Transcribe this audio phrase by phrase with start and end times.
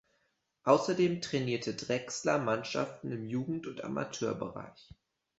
[0.63, 4.89] Außerdem trainierte Drexler Mannschaften im Jugend- und Amateurbereich.